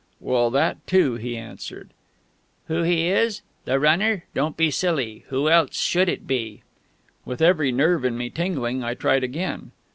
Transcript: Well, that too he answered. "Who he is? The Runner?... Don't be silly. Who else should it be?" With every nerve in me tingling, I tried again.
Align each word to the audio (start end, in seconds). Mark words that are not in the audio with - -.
Well, 0.19 0.49
that 0.49 0.87
too 0.87 1.17
he 1.17 1.37
answered. 1.37 1.91
"Who 2.69 2.81
he 2.81 3.09
is? 3.09 3.43
The 3.65 3.79
Runner?... 3.79 4.25
Don't 4.33 4.57
be 4.57 4.71
silly. 4.71 5.25
Who 5.27 5.47
else 5.47 5.77
should 5.79 6.09
it 6.09 6.25
be?" 6.25 6.63
With 7.23 7.39
every 7.39 7.71
nerve 7.71 8.03
in 8.03 8.17
me 8.17 8.31
tingling, 8.31 8.83
I 8.83 8.95
tried 8.95 9.23
again. 9.23 9.73